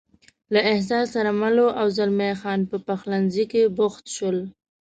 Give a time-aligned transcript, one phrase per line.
[0.53, 4.37] له احساس سره مل و، او زلمی خان په پخلنځي کې بوخت شول.